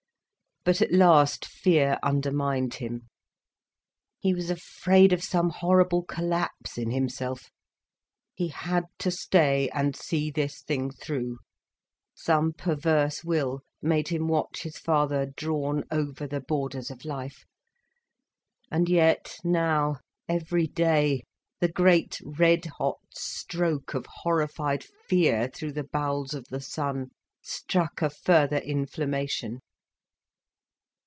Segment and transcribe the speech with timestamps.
[0.63, 3.09] But at last, fear undermined him.
[4.19, 7.49] He was afraid of some horrible collapse in himself.
[8.35, 11.39] He had to stay and see this thing through.
[12.13, 17.43] Some perverse will made him watch his father drawn over the borders of life.
[18.69, 19.95] And yet, now,
[20.29, 21.23] every day,
[21.59, 27.09] the great red hot stroke of horrified fear through the bowels of the son
[27.41, 29.61] struck a further inflammation.